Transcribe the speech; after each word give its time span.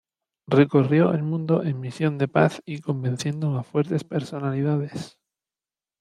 Recorrió 0.47 1.13
el 1.13 1.21
mundo 1.21 1.63
en 1.63 1.79
misión 1.79 2.17
de 2.17 2.27
paz 2.27 2.63
y 2.65 2.81
convenciendo 2.81 3.55
a 3.55 3.61
fuertes 3.63 4.03
personalidades. 4.03 5.19